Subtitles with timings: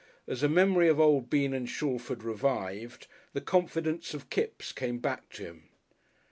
[0.27, 5.29] As the memory of old Bean and Shalford revived, the confidence of Kipps came back
[5.33, 5.69] to him.